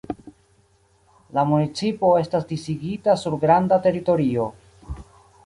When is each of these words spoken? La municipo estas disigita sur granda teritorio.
La 1.37 1.43
municipo 1.49 2.09
estas 2.21 2.49
disigita 2.53 3.17
sur 3.25 3.37
granda 3.45 3.79
teritorio. 3.87 4.49